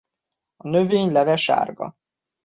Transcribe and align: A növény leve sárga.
A 0.55 0.69
növény 0.69 1.11
leve 1.11 1.35
sárga. 1.35 1.95